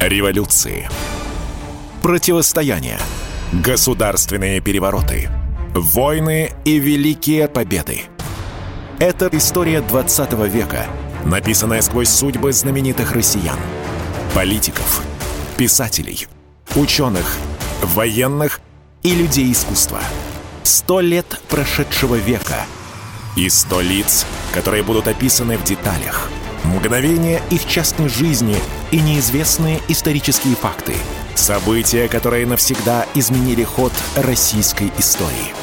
[0.00, 0.88] Революции.
[2.00, 2.98] Противостояния.
[3.52, 5.28] Государственные перевороты.
[5.74, 8.04] Войны и великие победы.
[8.98, 10.86] Это история 20 века,
[11.26, 13.58] написанная сквозь судьбы знаменитых россиян.
[14.34, 15.02] Политиков,
[15.58, 16.28] писателей,
[16.76, 17.36] ученых,
[17.82, 18.62] военных
[19.02, 20.00] и людей искусства.
[20.62, 22.64] Сто лет прошедшего века
[23.36, 24.24] и сто лиц,
[24.54, 26.30] которые будут описаны в деталях–
[26.64, 28.56] Мгновения их частной жизни
[28.90, 30.94] и неизвестные исторические факты.
[31.34, 35.54] События, которые навсегда изменили ход российской истории.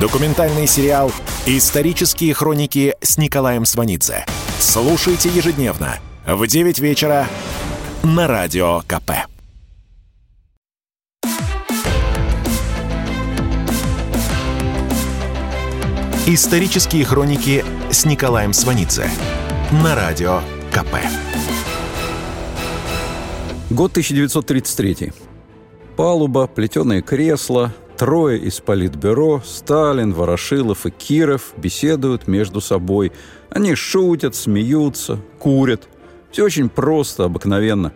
[0.00, 1.12] Документальный сериал
[1.46, 4.26] «Исторические хроники» с Николаем Сванидзе.
[4.58, 7.28] Слушайте ежедневно в 9 вечера
[8.02, 9.12] на Радио КП.
[16.26, 19.10] Исторические хроники с Николаем Сванидзе
[19.70, 20.40] на Радио
[20.72, 20.96] КП.
[23.74, 25.12] Год 1933.
[25.96, 33.10] Палуба, плетеные кресла, трое из политбюро, Сталин, Ворошилов и Киров беседуют между собой.
[33.50, 35.88] Они шутят, смеются, курят.
[36.30, 37.92] Все очень просто, обыкновенно.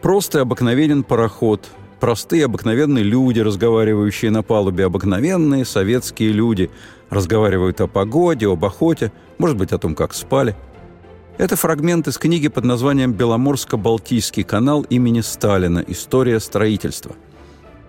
[0.00, 1.68] Просто и обыкновенен пароход.
[2.00, 4.86] Простые обыкновенные люди, разговаривающие на палубе.
[4.86, 6.70] Обыкновенные советские люди.
[7.10, 10.56] Разговаривают о погоде, об охоте, может быть, о том, как спали–
[11.38, 15.82] это фрагмент из книги под названием «Беломорско-Балтийский канал имени Сталина.
[15.86, 17.14] История строительства».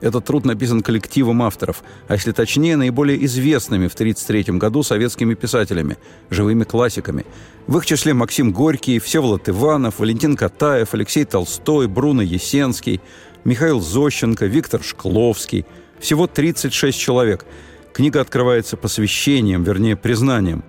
[0.01, 5.97] Этот труд написан коллективом авторов, а если точнее, наиболее известными в 1933 году советскими писателями,
[6.29, 7.25] живыми классиками.
[7.65, 13.01] В их числе Максим Горький, Всеволод Иванов, Валентин Катаев, Алексей Толстой, Бруно Есенский,
[13.43, 15.65] Михаил Зощенко, Виктор Шкловский.
[15.99, 17.45] Всего 36 человек.
[17.93, 20.63] Книга открывается посвящением, вернее, признанием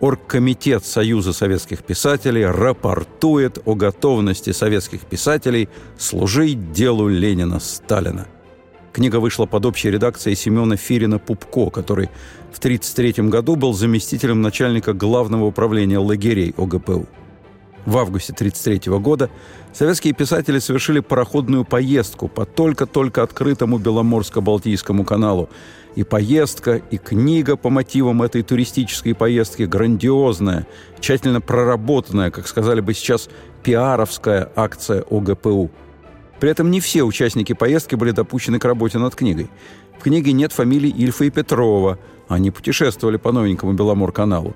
[0.00, 5.68] Оргкомитет Союза советских писателей рапортует о готовности советских писателей
[5.98, 8.26] служить делу Ленина Сталина.
[8.92, 12.10] Книга вышла под общей редакцией Семена Фирина-Пупко, который
[12.52, 17.06] в 1933 году был заместителем начальника главного управления лагерей ОГПУ.
[17.86, 19.30] В августе 1933 года
[19.72, 25.48] советские писатели совершили пароходную поездку по только-только открытому Беломорско-Балтийскому каналу
[25.94, 30.66] и поездка, и книга по мотивам этой туристической поездки грандиозная,
[31.00, 33.28] тщательно проработанная, как сказали бы сейчас,
[33.62, 35.70] пиаровская акция ОГПУ.
[36.40, 39.50] При этом не все участники поездки были допущены к работе над книгой.
[39.98, 41.98] В книге нет фамилий Ильфа и Петрова.
[42.28, 44.54] Они путешествовали по новенькому Беломор-каналу.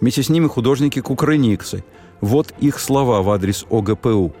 [0.00, 1.84] Вместе с ними художники Кукрыниксы.
[2.20, 4.32] Вот их слова в адрес ОГПУ.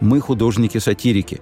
[0.00, 1.40] «Мы художники-сатирики.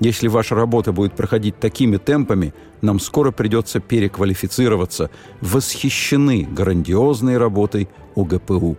[0.00, 5.10] Если ваша работа будет проходить такими темпами, нам скоро придется переквалифицироваться.
[5.40, 8.76] Восхищены грандиозной работой УГПУ.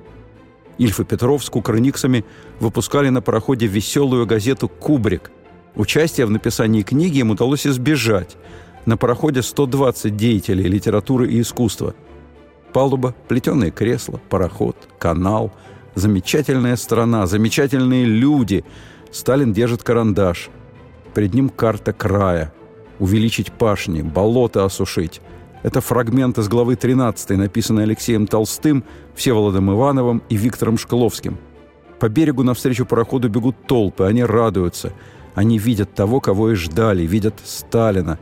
[0.78, 2.24] Ильф и Петров с кукрыниксами
[2.62, 5.30] выпускали на пароходе веселую газету «Кубрик».
[5.76, 8.38] Участие в написании книги им удалось избежать.
[8.86, 11.96] На пароходе 120 деятелей литературы и искусства.
[12.72, 15.52] Палуба, плетеные кресла, пароход, канал.
[16.00, 18.64] Замечательная страна, замечательные люди.
[19.12, 20.50] Сталин держит карандаш–
[21.14, 22.54] Перед ним карта края.
[23.00, 25.22] Увеличить пашни, болото осушить.
[25.64, 28.84] Это фрагмент из главы 13, написанный Алексеем Толстым,
[29.16, 31.38] Всеволодом Ивановым и Виктором Шкловским.
[32.00, 34.94] По берегу навстречу пароходу бегут толпы, они радуются.
[35.36, 38.20] Они видят того, кого и ждали, видят Сталина.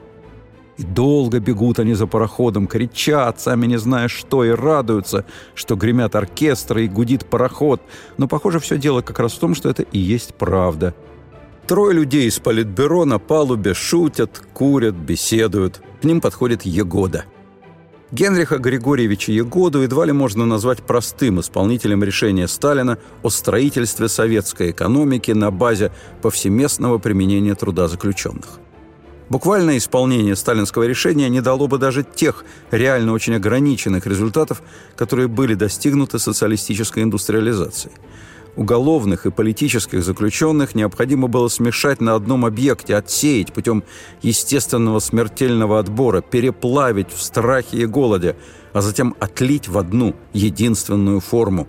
[0.77, 6.15] И долго бегут они за пароходом, кричат, сами не зная что, и радуются, что гремят
[6.15, 7.81] оркестры и гудит пароход.
[8.17, 10.93] Но, похоже, все дело как раз в том, что это и есть правда–
[11.67, 15.81] Трое людей из политбюро на палубе шутят, курят, беседуют.
[16.01, 17.25] К ним подходит Егода.
[18.09, 25.31] Генриха Григорьевича Егоду едва ли можно назвать простым исполнителем решения Сталина о строительстве советской экономики
[25.31, 28.61] на базе повсеместного применения труда заключенных.
[29.29, 34.61] Буквальное исполнение сталинского решения не дало бы даже тех реально очень ограниченных результатов,
[34.95, 37.93] которые были достигнуты социалистической индустриализацией–
[38.57, 43.83] уголовных и политических заключенных необходимо было смешать на одном объекте, отсеять путем
[44.21, 48.35] естественного смертельного отбора, переплавить в страхе и голоде,
[48.73, 51.67] а затем отлить в одну единственную форму.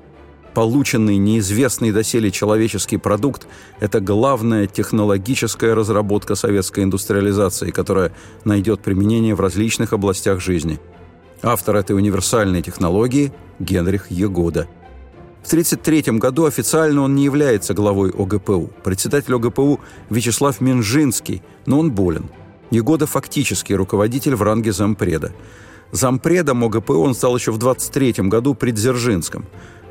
[0.59, 3.47] Полученный неизвестный доселе человеческий продукт–
[3.79, 8.11] это главная технологическая разработка советской индустриализации, которая
[8.43, 10.81] найдет применение в различных областях жизни.
[11.43, 14.67] Автор этой универсальной технологии– Генрих Егода–
[15.45, 18.73] в 1933 году официально он не является главой ОГПУ.
[18.83, 19.79] Председатель ОГПУ
[20.11, 22.31] Вячеслав Минжинский, но он болен.
[22.73, 25.33] Егода фактически руководитель в ранге зампреда.
[25.93, 29.47] Зампредом ОГПУ он стал еще в 1923 году при Дзержинском.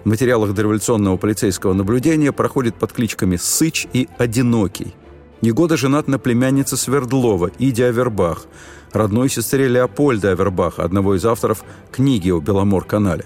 [0.07, 4.95] В материалах дореволюционного полицейского наблюдения проходит под кличками «Сыч» и «Одинокий».
[5.42, 8.45] Егода женат на племяннице Свердлова, Иде Авербах,
[8.94, 13.25] родной сестре Леопольда Авербаха, одного из авторов книги о Беломор-канале.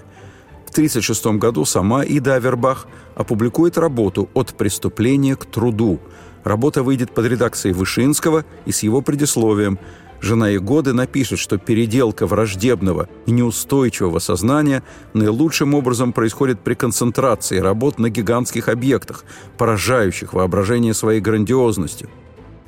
[0.66, 6.00] В 1936 году сама Ида Авербах опубликует работу «От преступления к труду».
[6.42, 9.78] Работа выйдет под редакцией Вышинского и с его предисловием–
[10.22, 14.84] Жена Егоды напишет, что переделка враждебного и неустойчивого сознания
[15.14, 19.24] наилучшим образом происходит при концентрации работ на гигантских объектах,
[19.58, 22.08] поражающих воображение своей грандиозностью.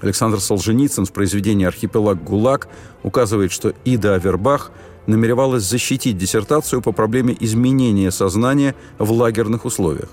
[0.00, 2.68] Александр Солженицын в произведении «Архипелаг ГУЛАГ»
[3.04, 4.72] указывает, что Ида Авербах
[5.06, 10.08] намеревалась защитить диссертацию по проблеме изменения сознания в лагерных условиях.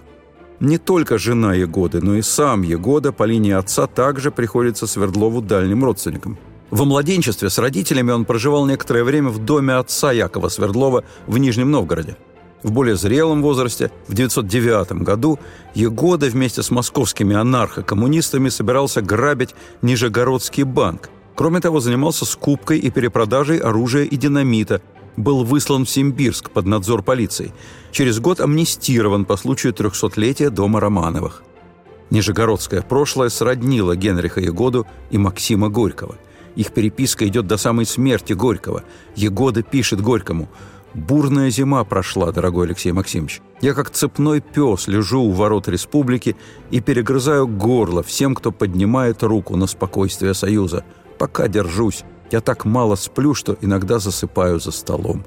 [0.59, 5.83] Не только жена Егоды, но и сам Егода по линии отца также приходится Свердлову дальним
[5.83, 6.37] родственникам–
[6.71, 11.69] во младенчестве с родителями он проживал некоторое время в доме отца Якова Свердлова в Нижнем
[11.69, 12.15] Новгороде.
[12.63, 15.37] В более зрелом возрасте, в 1909 году,
[15.73, 21.09] Егода вместе с московскими анархо-коммунистами собирался грабить Нижегородский банк.
[21.35, 24.81] Кроме того, занимался скупкой и перепродажей оружия и динамита,
[25.17, 27.53] был выслан в Симбирск под надзор полиции.
[27.91, 31.43] Через год амнистирован по случаю трехсотлетия дома Романовых.
[32.11, 36.15] Нижегородское прошлое сроднило Генриха Егоду и Максима Горького–
[36.55, 38.83] их переписка идет до самой смерти Горького.
[39.15, 40.49] Егода пишет Горькому
[40.93, 43.41] «Бурная зима прошла, дорогой Алексей Максимович.
[43.61, 46.35] Я как цепной пес лежу у ворот республики
[46.69, 50.83] и перегрызаю горло всем, кто поднимает руку на спокойствие Союза.
[51.17, 52.03] Пока держусь.
[52.29, 55.23] Я так мало сплю, что иногда засыпаю за столом».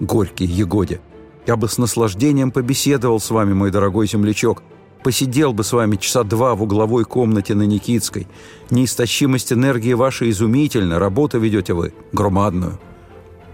[0.00, 1.00] Горький Егоде.
[1.46, 4.62] «Я бы с наслаждением побеседовал с вами, мой дорогой землячок,
[5.06, 8.26] посидел бы с вами часа два в угловой комнате на Никитской.
[8.70, 12.80] Неистощимость энергии ваша изумительна, работу ведете вы громадную.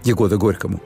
[0.03, 0.81] Егода Горькому.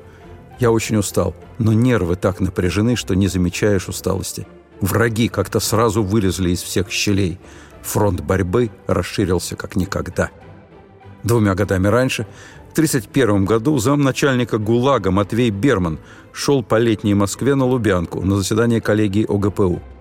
[0.60, 4.46] Я очень устал, но нервы так напряжены, что не замечаешь усталости.
[4.82, 7.40] Враги как-то сразу вылезли из всех щелей.
[7.84, 10.32] Фронт борьбы расширился как никогда.
[11.24, 12.28] Двумя годами раньше,
[12.68, 15.98] в 1931 году, замначальника ГУЛАГа Матвей Берман
[16.34, 19.82] шел по летней Москве на Лубянку на заседание коллегии ОГПУ–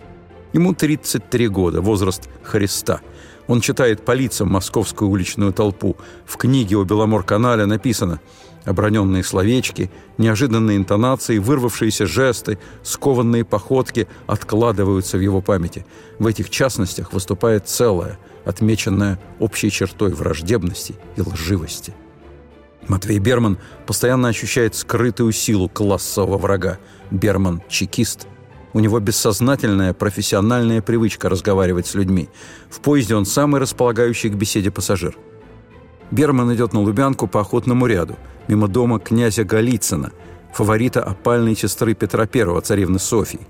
[0.56, 3.02] Ему 33 года, возраст Христа.
[3.46, 5.98] Он читает по лицам московскую уличную толпу.
[6.24, 8.22] В книге о Беломор-канале написано
[8.64, 15.84] оброненные словечки, неожиданные интонации, вырвавшиеся жесты, скованные походки откладываются в его памяти.
[16.18, 21.92] В этих частностях выступает целое, отмеченное общей чертой враждебности и лживости.
[22.88, 26.78] Матвей Берман постоянно ощущает скрытую силу классового врага.
[27.10, 28.26] Берман– чекист–
[28.72, 32.28] у него бессознательная профессиональная привычка разговаривать с людьми.
[32.68, 35.16] В поезде он самый располагающий к беседе пассажир.
[36.10, 38.16] Берман идет на Лубянку по охотному ряду,
[38.48, 40.12] мимо дома князя Голицына,
[40.52, 43.46] фаворита опальной сестры Петра I, царевны Софии.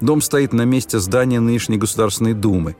[0.00, 2.76] Дом стоит на месте здания нынешней Государственной Думы.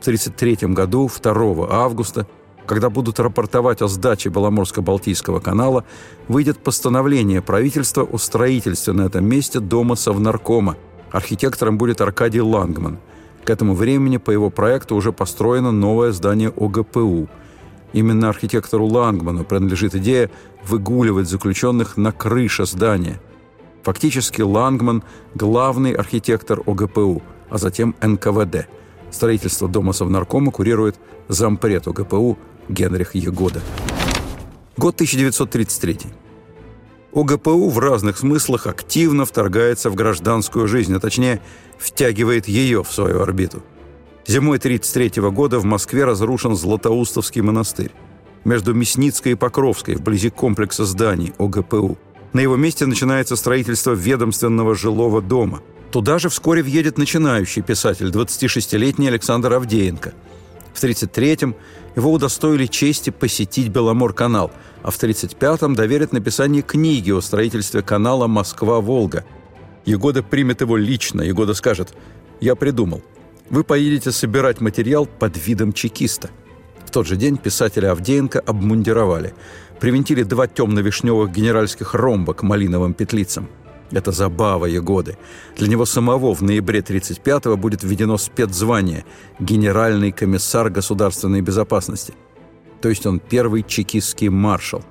[0.00, 2.26] В 1933 году, 2 августа,
[2.66, 5.84] когда будут рапортовать о сдаче Беломорско-Балтийского канала,
[6.28, 10.76] выйдет постановление правительства о строительстве на этом месте дома Совнаркома–
[11.14, 12.98] Архитектором будет Аркадий Лангман.
[13.44, 17.28] К этому времени по его проекту уже построено новое здание ОГПУ.
[17.92, 20.28] Именно архитектору Лангману принадлежит идея
[20.66, 23.20] выгуливать заключенных на крыше здания.
[23.84, 25.04] Фактически Лангман–
[25.36, 28.66] главный архитектор ОГПУ, а затем НКВД.
[29.12, 30.96] Строительство дома Совнаркома курирует
[31.28, 32.36] зампред ОГПУ
[32.68, 33.60] Генрих Егода.
[34.76, 36.23] Год 1933.
[37.14, 41.40] ОГПУ в разных смыслах активно вторгается в гражданскую жизнь, а точнее
[41.78, 43.62] втягивает ее в свою орбиту.
[44.26, 47.92] Зимой 1933 года в Москве разрушен Златоустовский монастырь.
[48.44, 51.96] Между Мясницкой и Покровской, вблизи комплекса зданий ОГПУ.
[52.32, 55.60] На его месте начинается строительство ведомственного жилого дома.
[55.92, 60.14] Туда же вскоре въедет начинающий писатель, 26-летний Александр Авдеенко.
[60.72, 61.54] В 1933-м
[61.96, 64.50] его удостоили чести посетить Беломор-канал–
[64.84, 69.24] а в 1935-м доверят написание книги о строительстве канала Москва-Волга.
[69.86, 71.22] Егода примет его лично.
[71.22, 71.94] Егода скажет
[72.38, 73.02] «Я придумал.
[73.48, 76.28] Вы поедете собирать материал под видом чекиста».
[76.84, 79.32] В тот же день писателя Авдеенко обмундировали.
[79.80, 83.48] Привинтили два темно-вишневых генеральских ромба к малиновым петлицам.
[83.90, 85.16] Это забава Егоды.
[85.56, 89.04] Для него самого в ноябре 1935-го будет введено спецзвание
[89.38, 92.14] «Генеральный комиссар государственной безопасности»
[92.84, 94.84] то есть он первый чекистский маршал.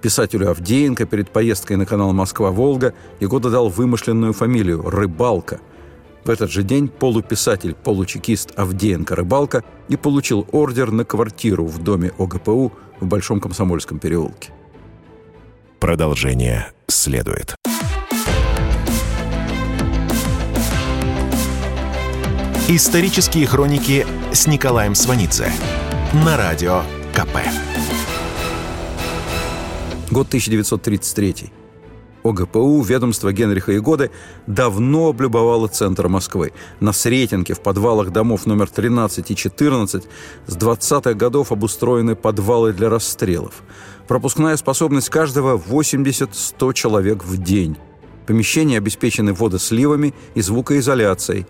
[0.00, 5.60] Писателю Авдеенко перед поездкой на канал «Москва-Волга» Егода дал вымышленную фамилию– Рыбалка.
[6.24, 12.10] В этот же день полуписатель, получекист Авдеенко Рыбалка и получил ордер на квартиру в доме
[12.18, 14.50] ОГПУ в Большом Комсомольском переулке.
[15.78, 17.54] Продолжение следует.
[22.68, 25.50] Исторические хроники с Николаем Сванидзе–
[26.24, 27.36] на Радио КП.
[30.12, 31.52] Год 1933.
[32.22, 34.12] ОГПУ, ведомство Генриха Егоды,
[34.46, 36.52] давно облюбовало центр Москвы.
[36.78, 40.04] На Сретенке, в подвалах домов номер 13 и 14
[40.46, 43.64] с 20-х годов обустроены подвалы для расстрелов.
[44.06, 47.76] Пропускная способность каждого 80-100 человек в день.
[48.24, 51.46] Помещения обеспечены водосливами и звукоизоляцией.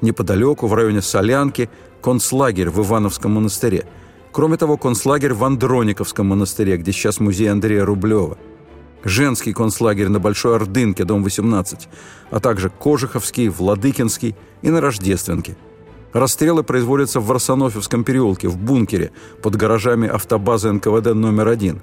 [0.00, 1.70] Неподалеку, в районе Солянки,
[2.02, 3.86] концлагерь в Ивановском монастыре.
[4.32, 8.36] Кроме того, концлагерь в Андрониковском монастыре, где сейчас музей Андрея Рублева–
[9.06, 11.88] женский концлагерь на Большой Ордынке, дом 18,
[12.30, 15.56] а также Кожуховский, Владыкинский и на Рождественке.
[16.12, 19.12] Расстрелы производятся в Варсонофьевском переулке, в бункере,
[19.42, 21.82] под гаражами автобазы НКВД номер один.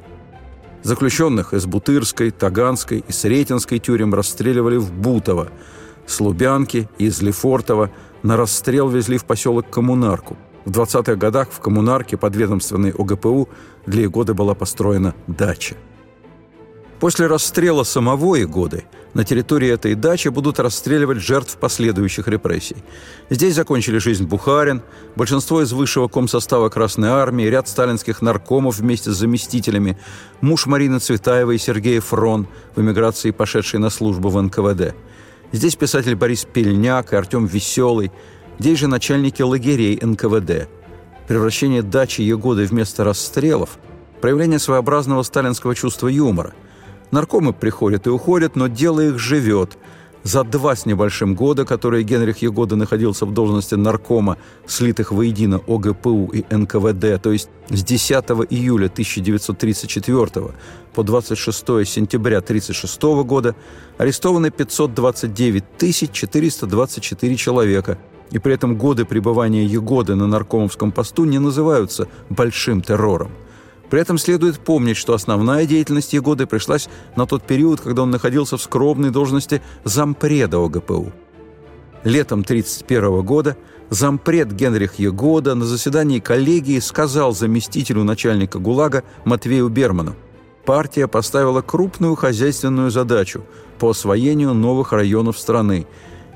[0.82, 5.50] Заключенных из Бутырской, Таганской и Сретенской тюрем расстреливали в Бутово,
[6.06, 7.92] с Лубянки и из Лефортово
[8.24, 10.38] на расстрел везли в поселок Коммунарку.
[10.66, 13.50] В 20-х годах в Коммунарке подведомственной ОГПУ
[13.86, 15.76] для Егоды была построена дача.
[17.00, 22.78] После расстрела самого Егоды на территории этой дачи будут расстреливать жертв последующих репрессий.
[23.30, 24.82] Здесь закончили жизнь Бухарин,
[25.18, 29.98] большинство из высшего комсостава Красной Армии, ряд сталинских наркомов вместе с заместителями,
[30.40, 34.96] муж Марины Цветаевой Сергей Фрон, в эмиграции пошедший на службу в НКВД.
[35.54, 38.12] Здесь писатель Борис Пельняк и Артем Веселый,
[38.60, 40.68] здесь же начальники лагерей НКВД.
[41.30, 43.78] Превращение дачи Егоды вместо расстрелов–
[44.22, 46.54] проявление своеобразного сталинского чувства юмора–
[47.14, 49.78] Наркомы приходят и уходят, но дело их живет.
[50.24, 56.32] За два с небольшим года, которые Генрих Егода находился в должности наркома, слитых воедино ОГПУ
[56.34, 58.14] и НКВД, то есть с 10
[58.50, 60.52] июля 1934
[60.94, 63.54] по 26 сентября 1936 года,
[63.98, 67.98] арестованы 529 424 человека,
[68.32, 73.32] и при этом годы пребывания Егоды на наркомовском посту не называются «большим террором».
[73.94, 78.58] При этом следует помнить, что основная деятельность Егоды пришлась на тот период, когда он находился
[78.58, 81.14] в скромной должности зампреда ОГПУ.
[82.04, 83.56] Летом 1931 года
[83.92, 90.16] зампред Генрих Егода на заседании коллегии сказал заместителю начальника ГУЛАГа Матвею Берману,
[90.66, 93.46] партия поставила крупную хозяйственную задачу
[93.78, 95.86] по освоению новых районов страны.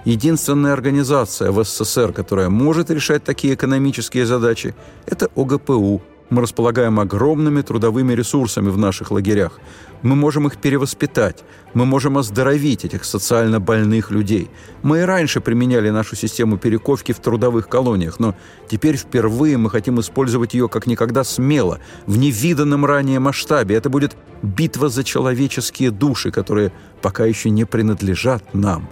[0.06, 4.76] Единственная организация в СССР, которая может решать такие экономические задачи,
[5.08, 9.60] это ОГПУ– мы располагаем огромными трудовыми ресурсами в наших лагерях.
[10.02, 11.44] Мы можем их перевоспитать.
[11.74, 14.50] Мы можем оздоровить этих социально больных людей.
[14.84, 18.36] Мы и раньше применяли нашу систему перековки в трудовых колониях, но
[18.70, 23.76] теперь впервые мы хотим использовать ее как никогда смело, в невиданном ранее масштабе.
[23.76, 28.90] Это будет битва за человеческие души, которые пока еще не принадлежат нам.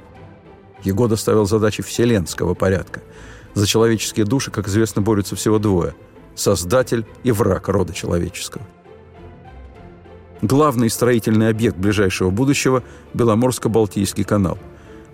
[0.83, 3.01] Егода ставил задачи вселенского порядка.
[3.53, 5.95] За человеческие души, как известно, борются всего двое–
[6.35, 8.63] создатель и враг рода человеческого.
[10.41, 14.59] Главный строительный объект ближайшего будущего– Беломорско-Балтийский канал.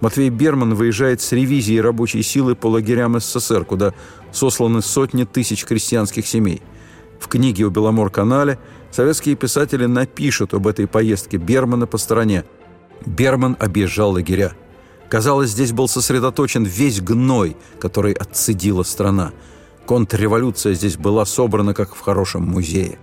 [0.01, 3.93] Матвей Берман выезжает с ревизией рабочей силы по лагерям СССР, куда
[4.31, 6.61] сосланы сотни тысяч крестьянских семей.
[7.19, 8.57] В книге о Беломор-канале
[8.89, 12.43] советские писатели напишут об этой поездке Бермана по стране.
[13.05, 14.53] Берман объезжал лагеря.
[15.07, 19.33] Казалось, здесь был сосредоточен весь гной, который отцедила страна–
[19.85, 22.99] Контрреволюция здесь была собрана, как в хорошем музее.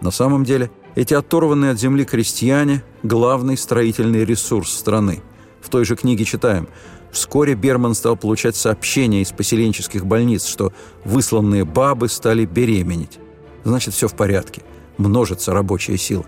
[0.00, 5.22] На самом деле, эти оторванные от земли крестьяне– главный строительный ресурс страны.
[5.60, 6.68] В той же книге читаем–
[7.14, 10.72] Вскоре Берман стал получать сообщения из поселенческих больниц, что
[11.04, 13.20] высланные бабы стали беременеть.
[13.62, 14.62] Значит, все в порядке.
[14.98, 16.26] Множится рабочая сила.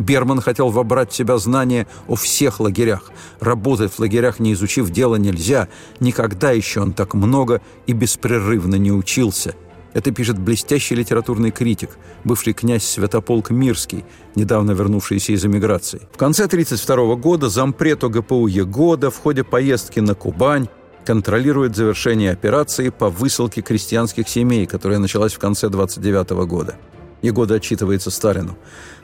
[0.00, 3.12] Берман хотел вобрать в себя знания о всех лагерях.
[3.38, 5.68] Работать в лагерях, не изучив дело, нельзя.
[6.00, 9.54] Никогда еще он так много и беспрерывно не учился.
[9.92, 11.90] Это пишет блестящий литературный критик,
[12.24, 14.04] бывший князь Святополк Мирский,
[14.36, 16.00] недавно вернувшийся из эмиграции.
[16.12, 20.68] В конце 1932 года зампред ОГПУ Егода в ходе поездки на Кубань
[21.04, 26.76] контролирует завершение операции по высылке крестьянских семей, которая началась в конце 1929 года.
[27.22, 28.56] Егода отчитывается Сталину.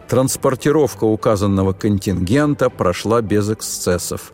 [0.08, 4.32] Транспортировка указанного контингента прошла без эксцессов.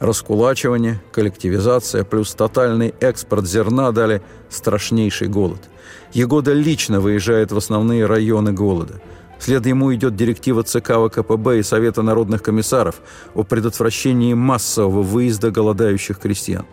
[0.00, 5.60] Раскулачивание, коллективизация плюс тотальный экспорт зерна дали страшнейший голод.
[6.12, 9.00] Егода лично выезжает в основные районы голода.
[9.38, 13.00] Вслед ему идет директива ЦК ВКПБ и Совета народных комиссаров
[13.34, 16.66] о предотвращении массового выезда голодающих крестьян.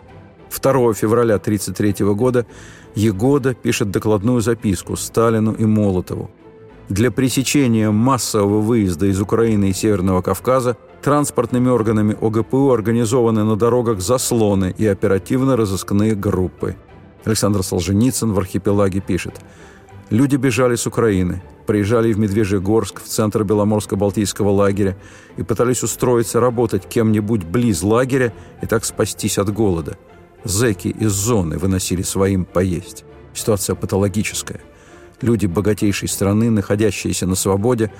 [0.50, 2.46] 2 февраля 1933 года
[2.96, 6.30] Егода пишет докладную записку Сталину и Молотову.
[6.88, 14.00] Для пресечения массового выезда из Украины и Северного Кавказа транспортными органами ОГПУ организованы на дорогах
[14.00, 16.76] заслоны и оперативно-розыскные группы.
[17.24, 19.40] Александр Солженицын в «Архипелаге» пишет
[20.10, 24.96] Люди бежали с Украины, приезжали в Медвежьегорск, в центр Беломорско-Балтийского лагеря
[25.36, 29.98] и пытались устроиться работать кем-нибудь близ лагеря и так спастись от голода.
[30.44, 33.04] Зеки из зоны выносили своим поесть.
[33.34, 34.60] Ситуация патологическая.
[35.20, 37.90] Люди богатейшей страны, находящиеся на свободе,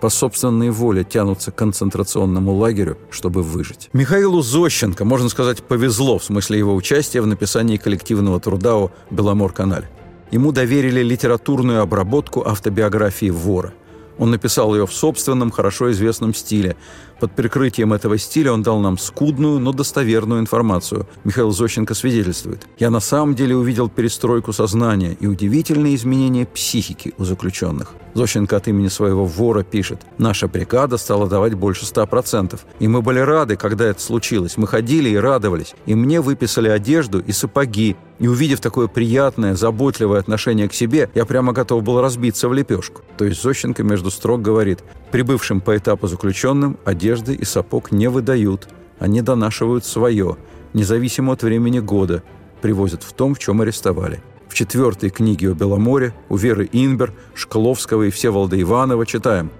[0.00, 3.88] по собственной воле тянутся к концентрационному лагерю, чтобы выжить.
[3.94, 9.88] Михаилу Зощенко, можно сказать, повезло в смысле его участия в написании коллективного труда о Беломор-канале.
[10.30, 13.72] Ему доверили литературную обработку автобиографии вора.
[14.18, 16.76] Он написал ее в собственном, хорошо известном стиле.
[17.20, 21.06] Под прикрытием этого стиля он дал нам скудную, но достоверную информацию.
[21.24, 22.66] Михаил Зощенко свидетельствует.
[22.78, 27.94] «Я на самом деле увидел перестройку сознания и удивительные изменения психики у заключенных.
[28.14, 30.00] Зощенко от имени своего вора пишет.
[30.18, 32.60] «Наша бригада стала давать больше 100%.
[32.80, 34.58] И мы были рады, когда это случилось.
[34.58, 35.74] Мы ходили и радовались.
[35.86, 37.96] И мне выписали одежду и сапоги.
[38.18, 43.02] И увидев такое приятное, заботливое отношение к себе, я прямо готов был разбиться в лепешку».
[43.16, 48.68] То есть Зощенко между строк говорит, «Прибывшим по этапу заключенным одежды и сапог не выдают.
[48.98, 50.36] Они донашивают свое,
[50.72, 52.22] независимо от времени года,
[52.62, 54.22] привозят в том, в чем арестовали
[54.56, 59.50] четвертой книге о Беломоре у Веры Инбер, Шкловского и Всеволода Иванова читаем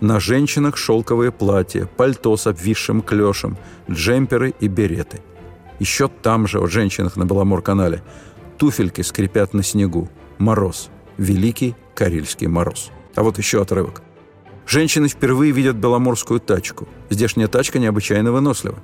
[0.00, 3.58] «На женщинах шелковые платья, пальто с обвисшим клешем,
[3.90, 5.20] джемперы и береты».
[5.78, 8.02] Еще там же о женщинах на Беломор-канале
[8.58, 12.90] туфельки скрипят на снегу, мороз, великий карельский мороз.
[13.14, 14.02] А вот еще отрывок.
[14.66, 16.88] Женщины впервые видят беломорскую тачку.
[17.10, 18.78] Здешняя тачка необычайно вынослива.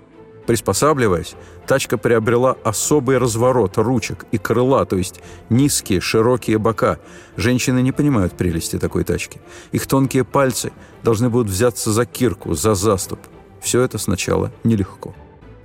[0.47, 1.35] Приспосабливаясь,
[1.67, 6.99] тачка приобрела особый разворот ручек и крыла, то есть низкие, широкие бока.
[7.37, 9.41] Женщины не понимают прелести такой тачки.
[9.73, 13.21] Их тонкие пальцы должны будут взяться за кирку, за заступ.
[13.61, 15.15] Все это сначала нелегко.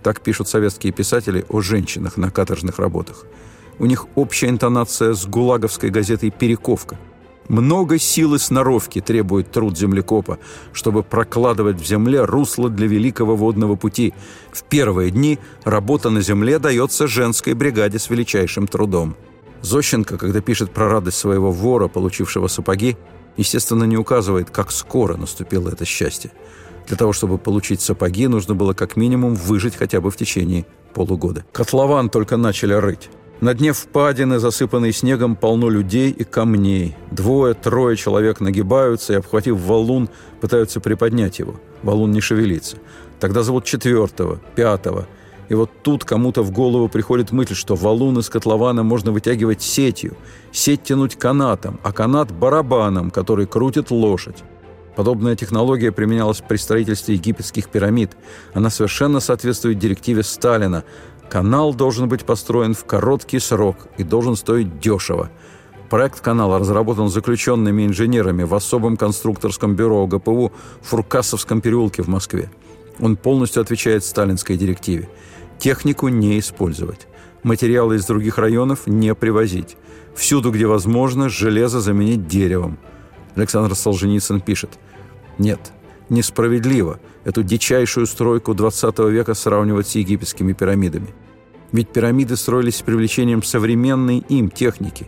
[0.05, 3.25] Так пишут советские писатели о женщинах на каторжных работах.
[3.79, 7.00] У них общая интонация с гулаговской газетой «Перековка».
[7.47, 10.38] Много сил и сноровки требует труд землекопа,
[10.73, 14.13] чтобы прокладывать в земле русло для великого водного пути.
[14.51, 19.15] В первые дни работа на земле дается женской бригаде с величайшим трудом.
[19.63, 22.95] Зощенко, когда пишет про радость своего вора, получившего сапоги,
[23.38, 26.30] естественно, не указывает, как скоро наступило это счастье.
[26.88, 31.45] Для того, чтобы получить сапоги, нужно было как минимум выжить хотя бы в течение полугода.
[31.52, 33.10] Котлован только начали рыть.
[33.41, 36.95] На дне впадины, засыпанной снегом, полно людей и камней.
[37.12, 41.56] Двое-трое человек нагибаются и, обхватив валун, пытаются приподнять его.
[41.84, 42.78] Валун не шевелится.
[43.19, 45.08] Тогда зовут четвертого, пятого.
[45.50, 50.15] И вот тут кому-то в голову приходит мысль, что валун из котлована можно вытягивать сетью,
[50.52, 54.43] сеть тянуть канатом, а канат– барабаном, который крутит лошадь.
[54.95, 58.15] Подобная технология применялась при строительстве египетских пирамид.
[58.53, 60.84] Она совершенно соответствует директиве Сталина
[61.29, 65.29] Канал должен быть построен в короткий срок и должен стоить дешево.
[65.89, 72.49] Проект канала разработан заключенными инженерами в особом конструкторском бюро ГПУ в Фуркасовском переулке в Москве.
[72.99, 75.10] Он полностью отвечает сталинской директиве.
[75.60, 77.08] Технику не использовать.
[77.43, 79.77] Материалы из других районов не привозить.
[80.15, 82.77] Всюду, где возможно, железо заменить деревом.
[83.36, 84.79] Александр Солженицын пишет.
[85.38, 85.74] Нет,
[86.10, 91.13] несправедливо эту дичайшую стройку XX века сравнивать с египетскими пирамидами.
[91.71, 95.08] Ведь пирамиды строились с привлечением современной им техники,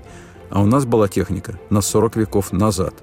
[0.50, 2.96] а у нас была техника на 40 веков назад.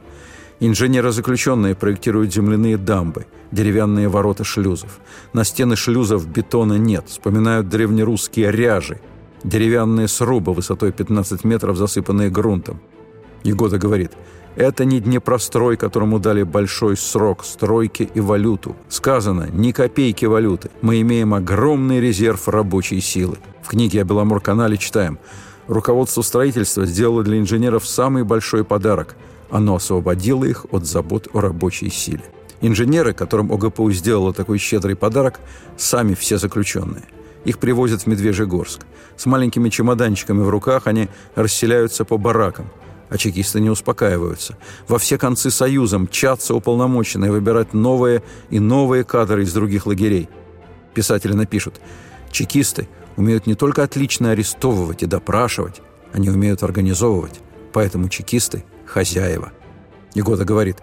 [0.60, 5.00] Инженеры-заключенные проектируют земляные дамбы, деревянные ворота шлюзов.
[5.32, 9.00] На стены шлюзов бетона нет, вспоминают древнерусские ряжи,
[9.42, 12.80] деревянные срубы высотой 15 метров, засыпанные грунтом.
[13.42, 14.12] Егода говорит–
[14.56, 18.76] это не Днепрострой, которому дали большой срок стройки и валюту.
[18.88, 20.70] Сказано, ни копейки валюты.
[20.80, 23.38] Мы имеем огромный резерв рабочей силы.
[23.62, 25.18] В книге о Беломор-канале читаем.
[25.66, 29.16] Руководство строительства сделало для инженеров самый большой подарок.
[29.50, 32.24] Оно освободило их от забот о рабочей силе.
[32.60, 35.40] Инженеры, которым ОГПУ сделало такой щедрый подарок,
[35.76, 37.02] сами все заключенные.
[37.44, 38.80] Их привозят в Медвежьегорск.
[39.16, 42.66] С маленькими чемоданчиками в руках они расселяются по баракам–
[43.14, 44.58] а чекисты не успокаиваются.
[44.88, 50.28] Во все концы Союза мчатся уполномоченные выбирать новые и новые кадры из других лагерей.
[50.94, 51.80] Писатели напишут,
[52.32, 55.80] чекисты умеют не только отлично арестовывать и допрашивать,
[56.12, 57.38] они умеют организовывать,
[57.72, 59.52] поэтому чекисты– хозяева.
[60.14, 60.78] Егода говорит,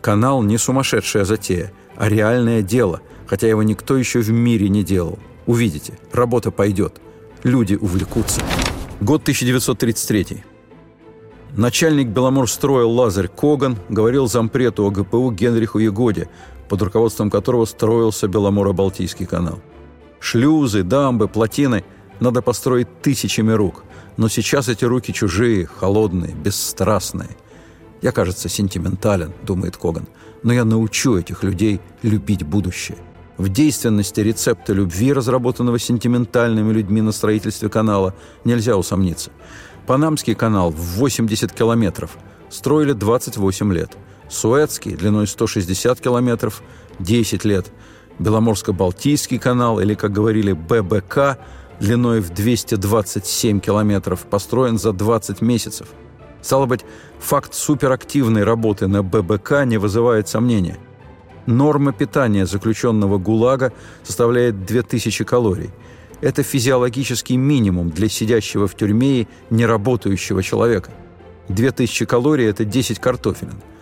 [0.00, 5.18] канал не сумасшедшая затея, а реальное дело, хотя его никто еще в мире не делал.
[5.46, 7.00] Увидите, работа пойдет,
[7.42, 8.40] люди увлекутся.
[9.00, 10.44] Год 1933.
[11.56, 16.30] Начальник Беломорстроя Лазарь Коган говорил зампрету ОГПУ Генриху Егоде,
[16.66, 19.60] под руководством которого строился Беломоро-Балтийский канал.
[20.18, 21.84] Шлюзы, дамбы, плотины
[22.20, 23.84] надо построить тысячами рук,
[24.16, 27.36] но сейчас эти руки чужие, холодные, бесстрастные.
[28.00, 30.06] Я, кажется, сентиментален, думает Коган,
[30.42, 32.96] но я научу этих людей любить будущее.
[33.38, 38.14] В действенности рецепта любви, разработанного сентиментальными людьми на строительстве канала,
[38.44, 39.30] нельзя усомниться.
[39.86, 42.16] Панамский канал в 80 километров
[42.50, 43.96] строили 28 лет.
[44.28, 46.62] Суэцкий длиной 160 километров–
[46.98, 47.66] 10 лет.
[48.18, 51.38] Беломорско-Балтийский канал, или, как говорили, ББК,
[51.80, 55.88] длиной в 227 километров, построен за 20 месяцев.
[56.42, 56.84] Стало быть,
[57.18, 60.78] факт суперактивной работы на ББК не вызывает сомнения.
[61.46, 65.70] Норма питания заключенного ГУЛАГа составляет 2000 калорий.
[66.20, 70.90] Это физиологический минимум для сидящего в тюрьме и неработающего человека.
[71.48, 73.60] 2000 калорий– это 10 картофелин–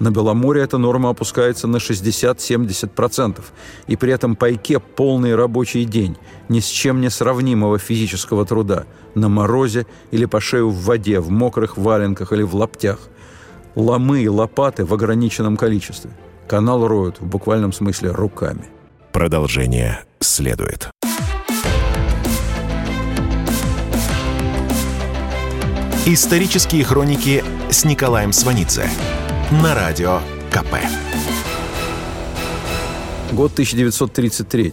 [0.00, 3.44] на Беломоре эта норма опускается на 60-70%,
[3.86, 6.16] и при этом пайке полный рабочий день,
[6.48, 11.30] ни с чем не сравнимого физического труда, на морозе или по шею в воде, в
[11.30, 12.98] мокрых валенках или в лаптях.
[13.74, 16.10] Ломы и лопаты в ограниченном количестве.
[16.50, 18.64] Канал роют в буквальном смысле руками.
[19.12, 20.90] Продолжение следует.
[26.06, 28.90] Исторические хроники с Николаем Сванидзе
[29.62, 30.18] на Радио
[30.50, 30.74] КП.
[33.30, 34.72] Год 1933.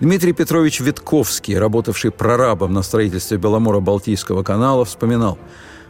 [0.00, 5.38] Дмитрий Петрович Витковский, работавший прорабом на строительстве Беломора-Балтийского канала, вспоминал,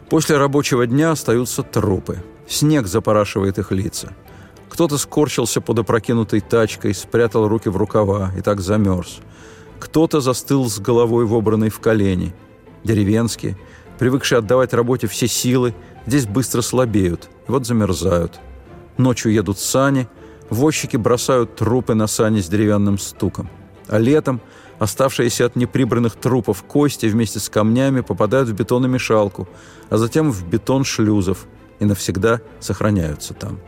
[0.09, 2.23] «После рабочего дня остаются трупы.
[2.47, 4.15] Снег запорашивает их лица.
[4.69, 9.19] Кто-то скорчился под опрокинутой тачкой, спрятал руки в рукава и так замерз.
[9.79, 12.33] Кто-то застыл с головой вобранной в колени.
[12.83, 13.57] Деревенские,
[13.99, 15.73] привыкшие отдавать работе все силы,
[16.05, 18.39] здесь быстро слабеют, и вот замерзают.
[18.97, 20.07] Ночью едут сани,
[20.49, 23.49] возчики бросают трупы на сани с деревянным стуком.
[23.87, 24.41] А летом
[24.79, 29.47] оставшиеся от неприбранных трупов кости вместе с камнями попадают в бетономешалку,
[29.89, 31.45] а затем в бетон шлюзов
[31.79, 33.59] и навсегда сохраняются там.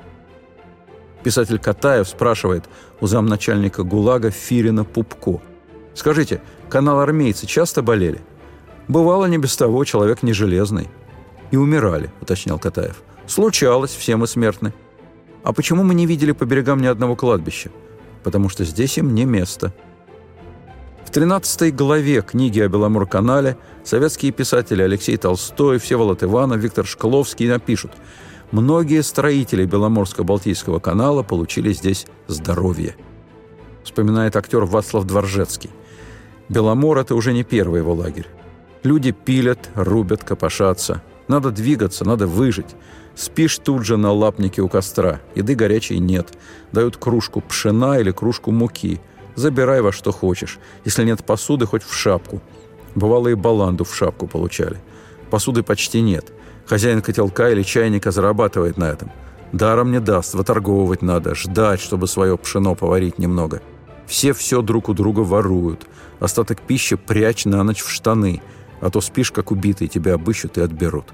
[1.23, 2.65] Писатель Катаев спрашивает
[3.01, 5.41] у замначальника ГУЛАГа Фирина Пупко.
[5.93, 8.21] «Скажите, канал армейцы часто болели?»
[8.87, 10.87] «Бывало не без того, человек не железный».
[11.51, 13.03] «И умирали»,— уточнял Катаев.
[13.29, 14.73] Случалось, все мы смертны.
[15.43, 17.69] А почему мы не видели по берегам ни одного кладбища?
[18.23, 19.71] Потому что здесь им не место.
[21.05, 27.91] В 13 главе книги о Беломор-канале советские писатели Алексей Толстой, Всеволод Иванов, Виктор Шкловский напишут
[28.51, 32.95] «Многие строители Беломорско-Балтийского канала получили здесь здоровье».
[33.83, 35.69] Вспоминает актер Вацлав Дворжецкий.
[36.49, 38.27] Беломор– это уже не первый его лагерь.
[38.83, 41.03] Люди пилят, рубят, копошатся.
[41.27, 42.75] Надо двигаться, надо выжить.
[43.15, 45.19] Спишь тут же на лапнике у костра.
[45.35, 46.37] Еды горячей нет.
[46.71, 48.99] Дают кружку пшена или кружку муки.
[49.35, 50.59] Забирай во что хочешь.
[50.85, 52.41] Если нет посуды, хоть в шапку.
[52.95, 54.77] Бывало и баланду в шапку получали.
[55.29, 56.31] Посуды почти нет.
[56.69, 59.11] Хозяин котелка или чайника зарабатывает на этом.
[59.51, 63.63] Даром не даст, выторговывать надо, ждать, чтобы свое пшено поварить немного.
[64.05, 65.87] Все все друг у друга воруют.
[66.19, 68.43] Остаток пищи прячь на ночь в штаны,
[68.81, 71.07] а то спишь как убитый, тебя обыщут и отберут.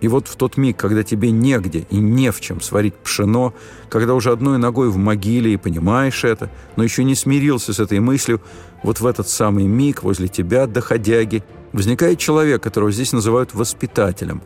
[0.00, 3.52] И вот в тот миг, когда тебе негде и не в чем сварить пшено,
[3.90, 8.00] когда уже одной ногой в могиле и понимаешь это, но еще не смирился с этой
[8.00, 8.40] мыслью,
[8.82, 14.40] вот в этот самый миг возле тебя, доходяги, возникает человек, которого здесь называют воспитателем.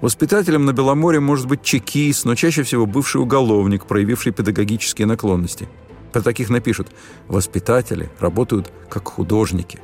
[0.00, 5.68] Воспитателем на Беломоре может быть чекист, но чаще всего бывший уголовник, проявивший педагогические наклонности.
[6.12, 6.88] Про таких напишут
[7.28, 9.78] «воспитатели работают как художники».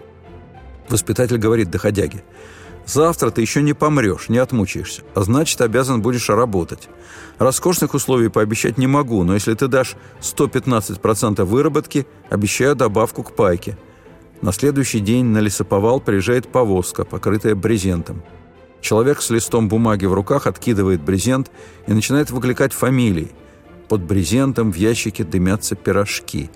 [0.88, 2.24] Воспитатель говорит доходяге–
[2.87, 6.88] Завтра ты еще не помрешь, не отмучаешься, а значит, обязан будешь работать.
[7.38, 13.76] Роскошных условий пообещать не могу, но если ты дашь 115% выработки, обещаю добавку к пайке.
[14.40, 18.22] На следующий день на лесоповал приезжает повозка, покрытая брезентом.
[18.87, 21.51] Человек с листом бумаги в руках откидывает брезент
[21.88, 23.33] и начинает выкликать фамилии.
[23.88, 26.51] Под брезентом в ящике дымятся пирожки.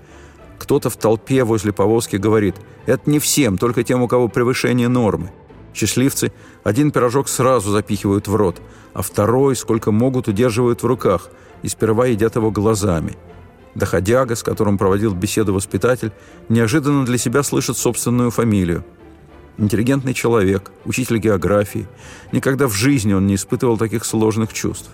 [0.56, 2.54] Кто-то в толпе возле повозки говорит
[2.86, 5.32] «Это не всем, только тем, у кого превышение нормы».
[5.74, 8.62] Счастливцы один пирожок сразу запихивают в рот,
[8.92, 11.30] а второй, сколько могут, удерживают в руках
[11.62, 13.18] и сперва едят его глазами.
[13.74, 16.12] Доходяга, с которым проводил беседу воспитатель,
[16.48, 18.84] неожиданно для себя слышит собственную фамилию.
[19.60, 21.86] Интеллигентный человек, учитель географии.
[22.32, 24.88] Никогда в жизни он не испытывал таких сложных чувств.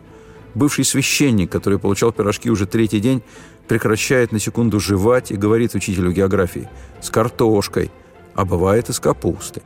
[0.57, 3.23] Бывший священник, который получал пирожки уже третий день,
[3.69, 6.69] прекращает на секунду жевать и говорит учителю географии
[7.01, 7.93] «с картошкой»,
[8.35, 9.63] а бывает и с капустой.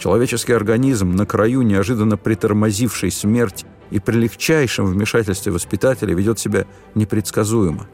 [0.00, 7.86] Человеческий организм, на краю неожиданно притормозившей смерть и при легчайшем вмешательстве воспитателя ведет себя непредсказуемо.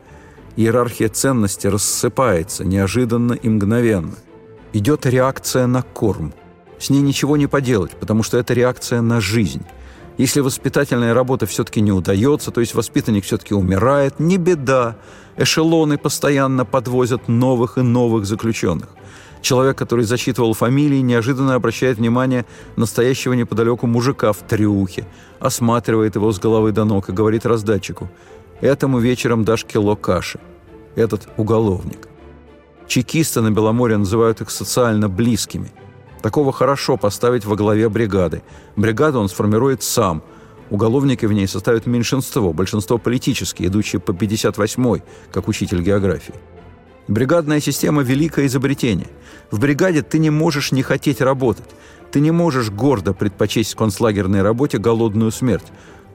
[0.57, 4.15] Иерархия ценностей рассыпается неожиданно и мгновенно.
[4.73, 6.35] Идет реакция на корм.
[6.79, 9.65] С ней ничего не поделать, потому что это реакция на жизнь.
[10.19, 14.97] Если воспитательная работа все-таки не удается, то есть воспитанник все-таки умирает, не беда.
[15.37, 18.89] Эшелоны постоянно подвозят новых и новых заключенных.
[19.41, 22.45] Человек, который зачитывал фамилии, неожиданно обращает внимание
[22.77, 25.07] настоящего неподалеку мужика в трюхе,
[25.39, 28.11] осматривает его с головы до ног и говорит раздатчику
[28.61, 30.41] «Этому вечером дашь кило каши».
[30.97, 32.09] Этот уголовник.
[32.89, 35.71] Чекисты на Беломоре называют их социально близкими.
[36.23, 38.43] Такого хорошо поставить во главе бригады.
[38.77, 40.23] Бригаду он сформирует сам.
[40.71, 46.35] Уголовники в ней составят меньшинство, большинство политические, идущие по 58-й, как учитель географии.
[47.09, 49.09] Бригадная система– великое изобретение.
[49.51, 51.69] В бригаде ты не можешь не хотеть работать.
[52.11, 55.67] Ты не можешь гордо предпочесть концлагерной работе голодную смерть,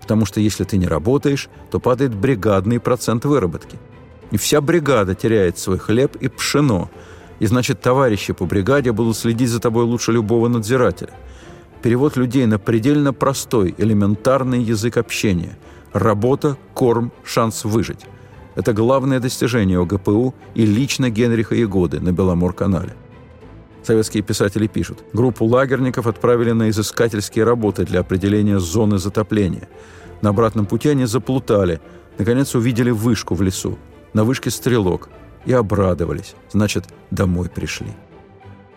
[0.02, 3.78] потому что если ты не работаешь, то падает бригадный процент выработки.
[4.34, 6.90] И вся бригада теряет свой хлеб и пшено.
[7.40, 11.14] И значит, товарищи по бригаде будут следить за тобой лучше любого надзирателя.
[11.84, 15.56] Перевод людей на предельно простой, элементарный язык общения.
[15.94, 18.08] Работа, корм, шанс выжить.
[18.56, 22.96] Это главное достижение ОГПУ и лично Генриха Ягоды на Беломор-канале.
[23.84, 29.70] Советские писатели пишут, группу лагерников отправили на изыскательские работы для определения зоны затопления.
[30.22, 31.82] На обратном пути они заплутали,
[32.18, 33.78] наконец увидели вышку в лесу.
[34.14, 35.10] На вышке стрелок.
[35.46, 36.36] И обрадовались.
[36.52, 37.92] Значит, домой пришли.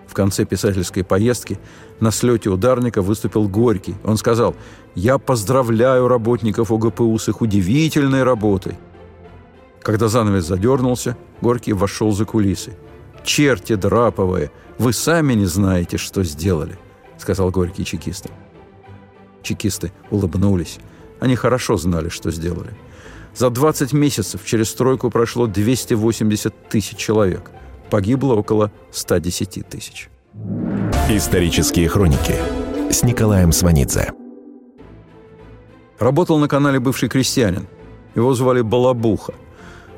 [0.08, 1.60] В конце писательской поездки
[2.00, 3.94] на слете ударника выступил Горький.
[4.02, 4.56] Он сказал,
[4.96, 8.76] «Я поздравляю работников ОГПУ с их удивительной работой.
[9.86, 12.72] Когда занавес задернулся, Горький вошел за кулисы.
[13.22, 16.76] «Черти драповые, вы сами не знаете, что сделали»,—
[17.18, 18.32] сказал Горький чекистам.
[19.42, 20.80] Чекисты улыбнулись.
[21.20, 22.74] Они хорошо знали, что сделали.
[23.36, 27.50] За 20 месяцев через стройку прошло 280 тысяч человек.
[27.90, 30.08] Погибло около 110 тысяч.
[31.10, 32.34] Исторические хроники
[32.90, 34.12] с Николаем Сванидзе.
[35.98, 37.66] Работал на канале бывший крестьянин.
[38.14, 39.34] Его звали Балабуха–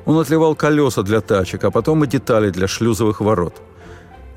[0.09, 3.61] он отливал колеса для тачек, а потом и детали для шлюзовых ворот.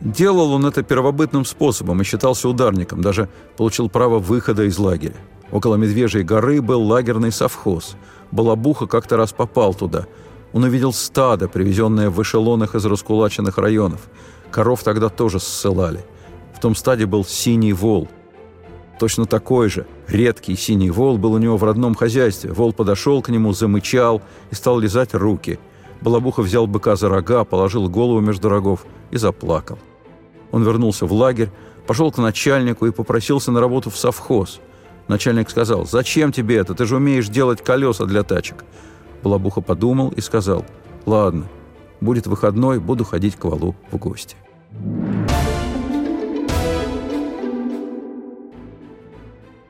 [0.03, 5.17] Делал он это первобытным способом и считался ударником, даже получил право выхода из лагеря.
[5.53, 7.95] Около Медвежьей горы был лагерный совхоз.
[8.33, 10.07] Балабуха как-то раз попал туда.
[10.53, 14.09] Он увидел стадо, привезенное в эшелонах из раскулаченных районов.
[14.51, 16.05] Коров тогда тоже ссылали.
[16.55, 18.09] В том стаде был синий вол–
[19.03, 22.53] Точно такой же, редкий синий вол был у него в родном хозяйстве.
[22.53, 25.59] Вол подошел к нему, замычал и стал лизать руки.
[26.01, 29.81] Балабуха взял быка за рога, положил голову между рогов и заплакал.
[30.53, 31.51] Он вернулся в лагерь,
[31.85, 34.61] пошел к начальнику и попросился на работу в совхоз.
[35.09, 36.75] Начальник сказал, «Зачем тебе это?
[36.75, 38.65] Ты же умеешь делать колеса для тачек».
[39.23, 40.65] Балабуха подумал и сказал,
[41.07, 41.49] «Ладно,
[42.01, 44.37] будет выходной, буду ходить к Валу в гости».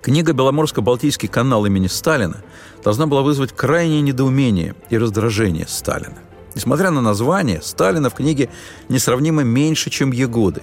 [0.03, 2.43] Книга «Беломорско-Балтийский канал имени Сталина»
[2.83, 6.19] должна была вызвать крайнее недоумение и раздражение Сталина.
[6.57, 8.51] Несмотря на название, Сталина в книге
[8.89, 10.63] несравнимо меньше, чем Егоды.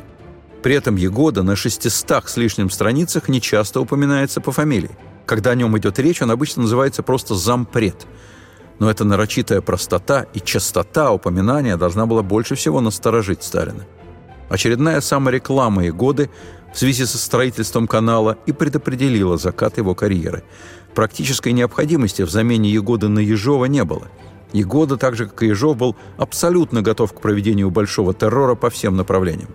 [0.62, 4.92] При этом Егода на 600 с лишним страницах не часто упоминается по фамилии.
[5.26, 8.08] Когда о нем идет речь, он обычно называется просто «зампред».
[8.80, 13.86] Но эта нарочитая простота и частота упоминания должна была больше всего насторожить Сталина.
[14.50, 16.30] Очередная самореклама Егоды
[16.74, 20.44] в связи со строительством канала и предопределила закат его карьеры.
[20.96, 24.08] Практической необходимости в замене Егода на Ежова не было.
[24.54, 28.96] Егода, так же как и Ежов, был абсолютно готов к проведению большого террора по всем
[28.96, 29.50] направлениям.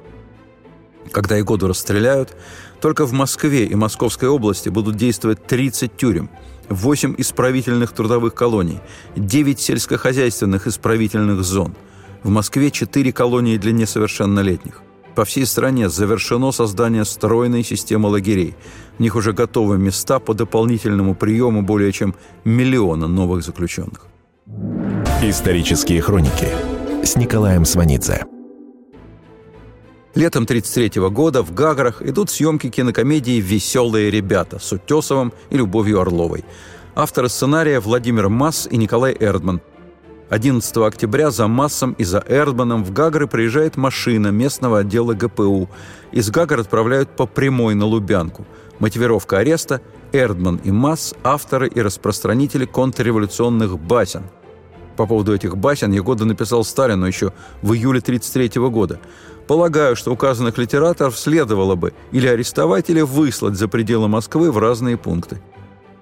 [1.10, 2.36] Когда Егоду расстреляют,
[2.80, 6.30] только в Москве и Московской области будут действовать 30 тюрем,
[6.68, 8.80] 8 исправительных трудовых колоний,
[9.16, 11.74] 9 сельскохозяйственных исправительных зон.
[12.22, 14.80] В Москве 4 колонии для несовершеннолетних–
[15.14, 18.56] по всей стране завершено создание стройной системы лагерей.
[18.98, 22.14] В них уже готовы места по дополнительному приему более чем
[22.44, 24.06] миллиона новых заключенных.
[25.22, 26.48] Исторические хроники
[27.04, 28.33] с Николаем Сванидзе.
[30.14, 36.44] Летом 1933 года в Гаграх идут съемки кинокомедии «Веселые ребята» с Утесовым и Любовью Орловой.
[36.94, 39.60] Авторы сценария Владимир Масс и Николай Эрдман–
[40.30, 45.68] 11 октября за Массом и за Эрдманом в Гагры приезжает машина местного отдела ГПУ.
[46.12, 48.46] Из Гагр отправляют по прямой на Лубянку.
[48.78, 49.80] Мотивировка ареста–
[50.12, 54.24] Эрдман и Масс– авторы и распространители контрреволюционных басен.
[54.96, 59.00] По поводу этих басен Егода написал Сталину еще в июле 1933 года.
[59.46, 64.96] «Полагаю, что указанных литераторов следовало бы или арестовать, или выслать за пределы Москвы в разные
[64.96, 65.40] пункты».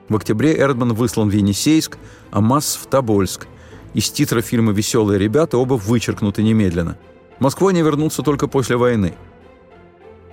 [0.08, 1.98] В октябре Эрдман выслан в Енисейск,
[2.30, 3.46] а Масс– в Тобольск.
[3.94, 6.98] Из титра фильма «Веселые ребята» оба вычеркнуты немедленно.
[7.38, 9.14] В Москву они вернутся только после войны.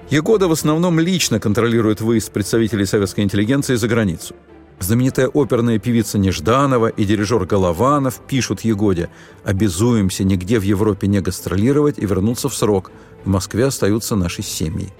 [0.09, 4.35] Егода в основном лично контролирует выезд представителей советской интеллигенции за границу.
[4.79, 9.09] Знаменитая оперная певица Нежданова и дирижер Голованов пишут Егоде
[9.43, 12.89] «Обязуемся нигде в Европе не гастролировать и вернуться в срок.
[13.25, 14.93] В Москве остаются наши семьи».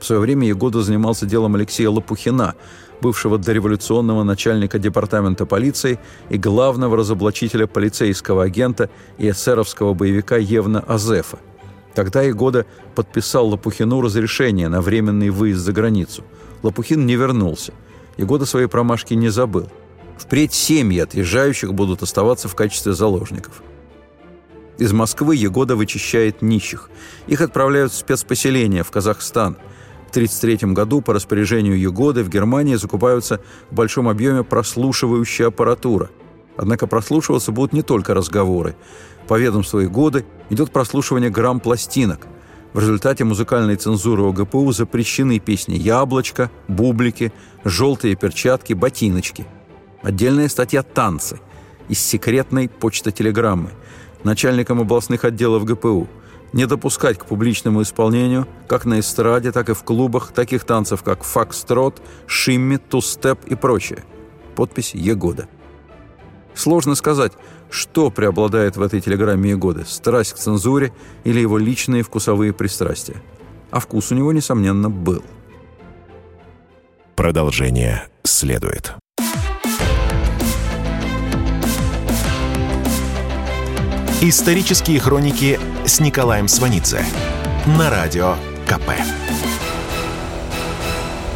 [0.00, 2.54] В свое время Егода занимался делом Алексея Лопухина,
[3.02, 5.98] бывшего дореволюционного начальника департамента полиции
[6.30, 8.88] и главного разоблачителя полицейского агента
[9.18, 11.38] и эсеровского боевика Евна Азефа.
[11.94, 12.64] Тогда Егода
[12.94, 16.24] подписал Лопухину разрешение на временный выезд за границу.
[16.62, 17.74] Лопухин не вернулся–
[18.16, 19.68] и года своей промашки не забыл.
[20.18, 23.62] Впредь семьи отъезжающих будут оставаться в качестве заложников.
[24.78, 26.90] Из Москвы Егода вычищает нищих.
[27.26, 29.56] Их отправляют в спецпоселение в Казахстан.
[30.06, 36.10] В 1933 году по распоряжению Егоды в Германии закупаются в большом объеме прослушивающая аппаратура.
[36.56, 38.74] Однако прослушиваться будут не только разговоры.
[39.28, 42.26] По ведомству Егоды идет прослушивание грамм пластинок–
[42.72, 47.32] в результате музыкальной цензуры ОГПУ запрещены песни «Яблочко», «Бублики»,
[47.64, 49.46] «Желтые перчатки», «Ботиночки».
[50.02, 51.40] Отдельная статья «Танцы»
[51.88, 53.70] из секретной почта-телеграммы
[54.22, 56.08] начальникам областных отделов ГПУ
[56.52, 61.22] не допускать к публичному исполнению как на эстраде, так и в клубах таких танцев, как
[61.22, 64.04] фокстрот, шимми, тустеп и прочее.
[64.56, 65.48] Подпись «Егода».
[66.60, 67.32] Сложно сказать,
[67.70, 70.92] что преобладает в этой телеграмме годы– страсть к цензуре
[71.24, 73.16] или его личные вкусовые пристрастия.
[73.70, 75.24] А вкус у него, несомненно, был.
[77.16, 78.92] Продолжение следует.
[84.20, 87.02] Исторические хроники с Николаем Сванидзе
[87.78, 88.34] на радио
[88.66, 88.90] КП.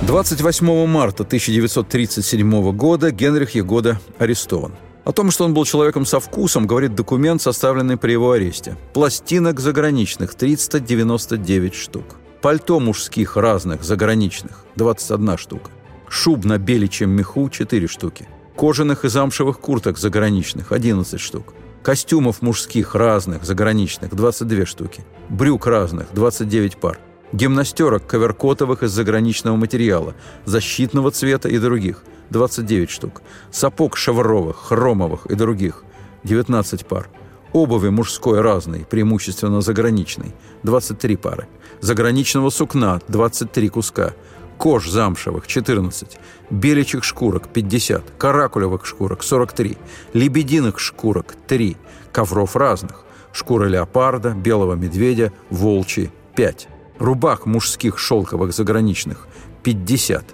[0.02, 4.74] 28 марта 1937 года Генрих Егода арестован.
[5.04, 8.76] О том, что он был человеком со вкусом, говорит документ, составленный при его аресте.
[8.94, 12.04] Пластинок заграничных– 399 штук.
[12.40, 15.70] Пальто мужских разных, заграничных– 21 штука.
[16.08, 18.28] Шуб на беличьем меху– 4 штуки.
[18.56, 21.52] Кожаных и замшевых курток заграничных– 11 штук.
[21.82, 25.04] Костюмов мужских разных, заграничных– 22 штуки.
[25.28, 26.98] Брюк разных– 29 пар.
[27.32, 30.14] Гимнастерок коверкотовых из заграничного материала,
[30.46, 33.22] защитного цвета и других– 29 штук.
[33.50, 35.84] Сапог шевровых, хромовых и других–
[36.24, 37.08] 19 пар.
[37.52, 41.46] Обуви мужской разной, преимущественно заграничной– 23 пары.
[41.80, 44.12] Заграничного сукна– 23 куска.
[44.58, 46.18] Кож замшевых– 14.
[46.50, 48.12] Беличьих шкурок– 50.
[48.18, 49.76] Каракулевых шкурок– 43.
[50.14, 51.76] Лебединых шкурок– 3.
[52.12, 53.04] Ковров разных.
[53.32, 56.68] Шкура леопарда, белого медведя, волчьи– 5.
[56.98, 59.26] Рубах мужских шелковых заграничных–
[59.62, 60.24] 50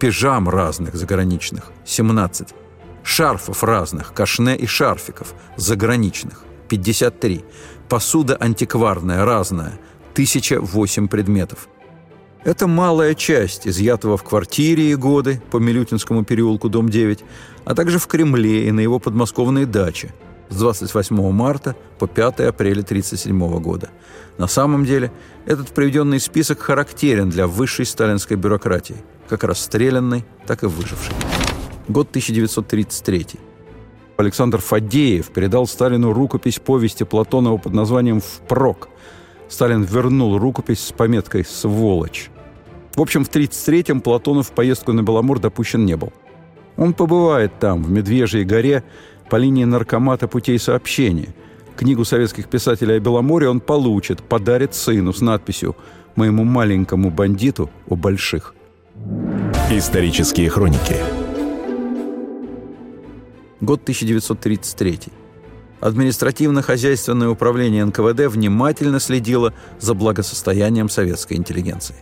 [0.00, 2.48] пижам разных заграничных– 17,
[3.04, 7.44] шарфов разных, кашне и шарфиков заграничных– 53,
[7.88, 9.78] посуда антикварная разная–
[10.12, 11.68] 1008 предметов.
[12.44, 17.22] Это малая часть изъятого в квартире и годы по Милютинскому переулку, дом 9,
[17.66, 20.14] а также в Кремле и на его подмосковной даче
[20.48, 23.90] с 28 марта по 5 апреля 1937 года.
[24.38, 25.12] На самом деле,
[25.44, 28.96] этот приведенный список характерен для высшей сталинской бюрократии–
[29.30, 31.14] как расстрелянный, так и выживший.
[31.86, 33.26] Год 1933.
[34.16, 38.88] Александр Фадеев передал Сталину рукопись повести Платонова под названием «Впрок».
[39.48, 42.30] Сталин вернул рукопись с пометкой «Сволочь».
[42.96, 46.12] В общем, в 1933-м Платонов в поездку на Беломор допущен не был.
[46.76, 48.82] Он побывает там, в Медвежьей горе,
[49.30, 51.32] по линии наркомата путей сообщения.
[51.76, 55.76] Книгу советских писателей о Беломоре он получит, подарит сыну с надписью
[56.16, 58.54] «Моему маленькому бандиту о больших».
[59.70, 60.94] Исторические хроники
[63.62, 65.00] Год 1933.
[65.80, 71.94] Административно-хозяйственное управление НКВД внимательно следило за благосостоянием советской интеллигенции.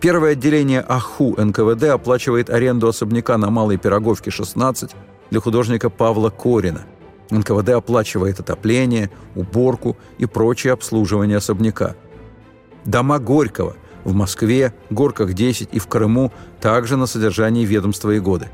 [0.00, 4.92] Первое отделение АХУ НКВД оплачивает аренду особняка на Малой Пироговке, 16,
[5.30, 6.86] для художника Павла Корина.
[7.30, 11.94] НКВД оплачивает отопление, уборку и прочее обслуживание особняка.
[12.86, 13.76] Дома Горького–
[14.08, 18.48] в Москве, Горках 10 и в Крыму также на содержании ведомства и годы.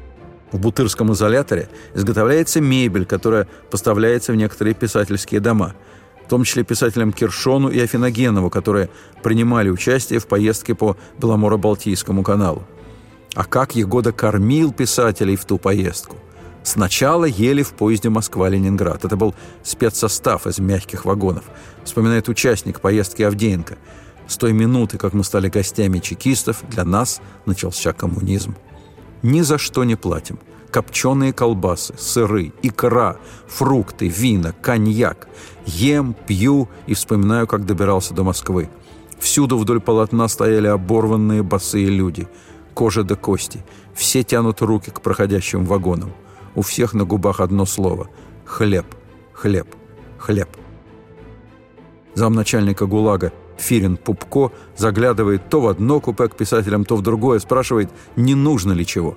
[0.53, 5.75] В Бутырском изоляторе изготовляется мебель, которая поставляется в некоторые писательские дома,
[6.27, 8.91] в том числе писателям Киршону и Афиногенову, которые
[9.23, 12.65] принимали участие в поездке по Беломоро-Балтийскому каналу.
[13.35, 16.17] А как Егода кормил писателей в ту поездку?
[16.63, 19.05] Сначала ели в поезде Москва-Ленинград.
[19.05, 21.45] Это был спецсостав из мягких вагонов,
[21.85, 23.77] вспоминает участник поездки Авдеенко–
[24.27, 28.55] с той минуты, как мы стали гостями чекистов, для нас начался коммунизм.
[29.23, 30.39] Ни за что не платим.
[30.71, 33.17] Копченые колбасы, сыры, икра,
[33.47, 35.29] фрукты, вина, коньяк.
[35.67, 38.69] Ем, пью и вспоминаю, как добирался до Москвы.
[39.19, 42.29] Всюду вдоль полотна стояли оборванные босые люди.
[42.75, 43.65] Кожа до кости.
[43.95, 46.13] Все тянут руки к проходящим вагонам.
[46.57, 48.09] У всех на губах одно слово–
[48.45, 48.87] хлеб,
[49.33, 49.69] хлеб,
[50.19, 50.49] хлеб.
[52.15, 57.91] Замначальника ГУЛАГа Фирин Пупко заглядывает то в одно купе к писателям, то в другое, спрашивает,
[58.17, 59.17] не нужно ли чего.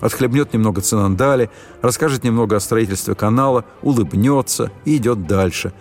[0.00, 5.72] Отхлебнет немного цинандали, расскажет немного о строительстве канала, улыбнется и идет дальше.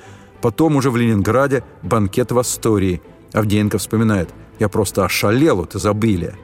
[0.41, 3.02] Потом уже в Ленинграде банкет в Астории.
[3.34, 4.30] Авдеенко вспоминает,
[4.60, 6.36] я просто ошалел от изобилия.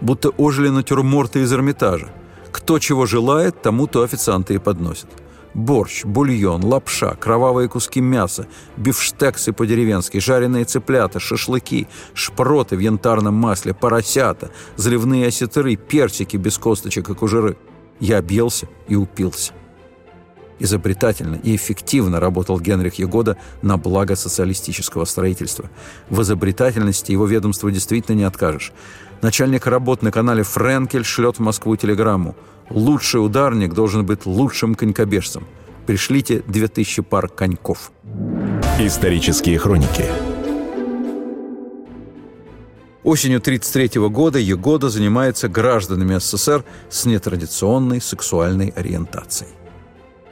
[0.00, 2.08] Будто ожили натюрморты из Эрмитажа.
[2.52, 5.08] Кто чего желает, тому то официанты и подносят.
[5.54, 13.72] Борщ, бульон, лапша, кровавые куски мяса, бифштексы по-деревенски, жареные цыплята, шашлыки, шпроты в янтарном масле,
[13.72, 17.56] поросята, заливные осетры, персики без косточек и кожуры.
[18.00, 19.52] Я объелся и упился.
[20.58, 25.70] Изобретательно и эффективно работал Генрих Егода на благо социалистического строительства.
[26.08, 28.72] В изобретательности его ведомству действительно не откажешь.
[29.22, 32.34] Начальник работ на канале «Френкель» шлет в Москву телеграмму–
[32.70, 35.46] Лучший ударник должен быть лучшим конькобежцем.
[35.86, 37.92] Пришлите 2000 пар коньков.
[38.78, 40.04] Исторические хроники
[43.02, 49.50] Осенью 1933 года Егода занимается гражданами СССР с нетрадиционной сексуальной ориентацией.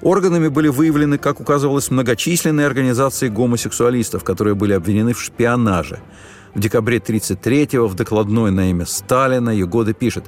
[0.00, 6.00] Органами были выявлены, как указывалось, многочисленные организации гомосексуалистов, которые были обвинены в шпионаже–
[6.54, 10.24] в декабре 1933-го в докладной на имя Сталина Егода пишет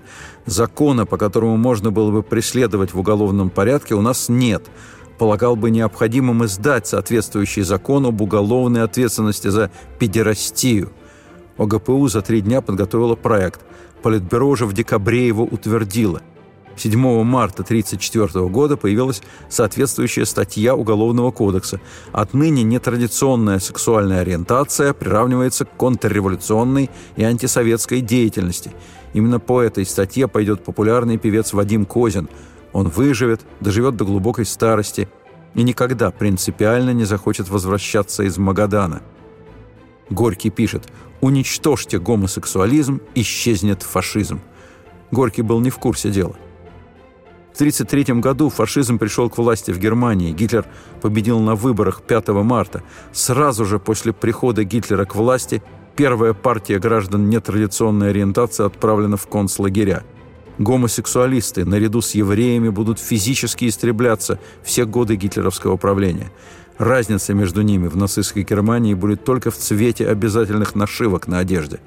[0.46, 4.64] «Закона, по которому можно было бы преследовать в уголовном порядке, у нас нет.
[5.18, 10.92] Полагал бы необходимым издать соответствующий закон об уголовной ответственности за педерастию».
[11.56, 13.60] ОГПУ за три дня подготовила проект.
[14.02, 16.20] Политбюро уже в декабре его утвердило–
[16.76, 21.80] 7 марта 1934 года появилась соответствующая статья Уголовного кодекса.
[22.12, 28.72] Отныне нетрадиционная сексуальная ориентация приравнивается к контрреволюционной и антисоветской деятельности.
[29.12, 32.28] Именно по этой статье пойдет популярный певец Вадим Козин.
[32.72, 35.08] Он выживет, доживет до глубокой старости
[35.54, 39.02] и никогда принципиально не захочет возвращаться из Магадана.
[40.10, 40.88] Горький пишет
[41.20, 44.40] «Уничтожьте гомосексуализм, исчезнет фашизм».
[45.10, 46.34] Горький был не в курсе дела.
[47.55, 50.32] В 1933 году фашизм пришел к власти в Германии.
[50.32, 50.66] Гитлер
[51.00, 52.82] победил на выборах 5 марта.
[53.12, 55.62] Сразу же после прихода Гитлера к власти
[55.94, 60.02] первая партия граждан нетрадиционной ориентации отправлена в концлагеря.
[60.59, 66.32] Гомосексуалисты наряду с евреями будут физически истребляться все годы гитлеровского правления.
[66.76, 71.78] Разница между ними в нацистской Германии будет только в цвете обязательных нашивок на одежде.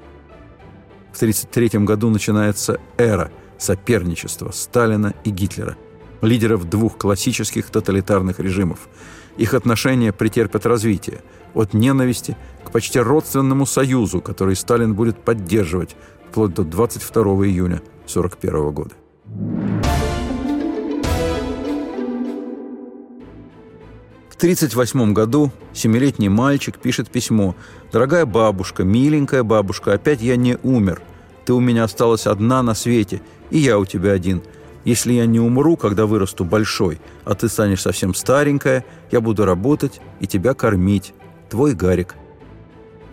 [1.12, 5.76] В 1933 году начинается эра– соперничество Сталина и Гитлера,
[6.22, 8.88] лидеров двух классических тоталитарных режимов.
[9.36, 11.20] Их отношения претерпят развитие
[11.54, 15.96] от ненависти к почти родственному союзу, который Сталин будет поддерживать
[16.30, 18.94] вплоть до 22 июня 1941 года.
[24.28, 27.56] В 1938 году семилетний мальчик пишет письмо
[27.90, 31.02] «Дорогая бабушка, миленькая бабушка, опять я не умер.
[31.48, 34.42] Ты у меня осталась одна на свете, и я у тебя один.
[34.84, 40.02] Если я не умру, когда вырасту большой, а ты станешь совсем старенькая, я буду работать
[40.20, 41.14] и тебя кормить.
[41.48, 42.16] Твой Гарик».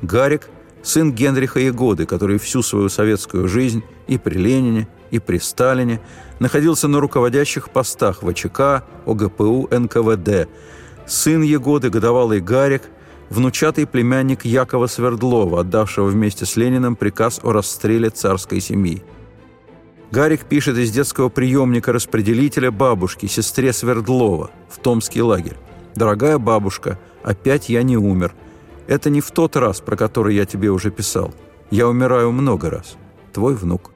[0.02, 0.50] Гарик–
[0.84, 6.02] сын Генриха Егоды, который всю свою советскую жизнь и при Ленине, и при Сталине
[6.40, 10.50] находился на руководящих постах ВЧК, ОГПУ, НКВД.
[11.08, 12.82] Сын Егоды, годовалый Гарик,
[13.30, 19.04] внучатый племянник Якова Свердлова, отдавшего вместе с Лениным приказ о расстреле царской семьи.
[20.12, 25.58] Гарик пишет из детского приемника распределителя бабушки, сестре Свердлова, в Томский лагерь.
[25.96, 28.34] «Дорогая бабушка, опять я не умер.
[28.88, 31.34] Это не в тот раз, про который я тебе уже писал.
[31.72, 32.98] Я умираю много раз.
[33.34, 33.92] Твой внук».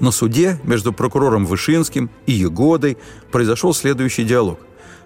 [0.00, 2.98] На суде между прокурором Вышинским и Егодой
[3.30, 4.58] произошел следующий диалог.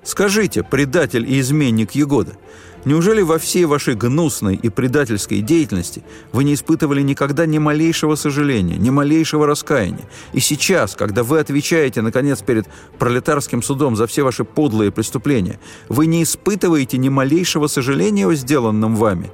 [0.03, 2.37] «Скажите, предатель и изменник Егода,
[2.85, 8.77] Неужели во всей вашей гнусной и предательской деятельности вы не испытывали никогда ни малейшего сожаления,
[8.77, 10.09] ни малейшего раскаяния?
[10.33, 12.67] И сейчас, когда вы отвечаете, наконец, перед
[12.99, 15.59] пролетарским судом за все ваши подлые преступления,
[15.89, 19.31] вы не испытываете ни малейшего сожаления о сделанном вами?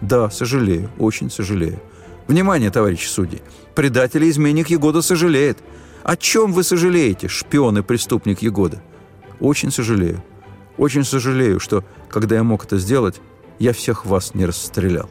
[0.00, 1.80] Да, сожалею, очень сожалею.
[2.28, 3.40] Внимание, товарищи судьи!
[3.74, 5.58] Предатель и изменник Егода сожалеет.
[6.02, 8.82] О чем вы сожалеете, шпион и преступник Егода?
[9.40, 10.22] Очень сожалею.
[10.76, 13.18] Очень сожалею, что, когда я мог это сделать,
[13.58, 15.08] я всех вас не расстрелял.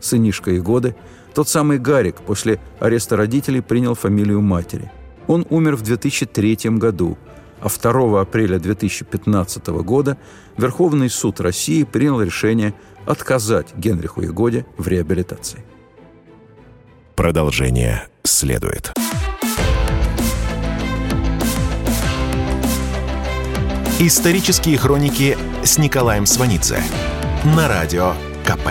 [0.00, 0.96] Сынишка Егоды,
[1.32, 4.90] тот самый Гарик, после ареста родителей принял фамилию матери.
[5.28, 7.16] Он умер в 2003 году,
[7.60, 10.18] а 2 апреля 2015 года
[10.56, 12.74] Верховный суд России принял решение
[13.06, 15.64] отказать Генриху Ягоде в реабилитации.
[17.14, 18.92] Продолжение следует.
[23.98, 26.82] Исторические хроники с Николаем Сванидзе
[27.44, 28.70] на радио КП.